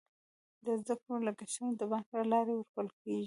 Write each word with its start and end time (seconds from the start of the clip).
د 0.65 0.67
زده 0.81 0.95
کړې 1.01 1.17
لګښتونه 1.27 1.71
د 1.75 1.81
بانک 1.91 2.07
له 2.17 2.23
لارې 2.31 2.53
ورکول 2.57 2.87
کیږي. 2.99 3.19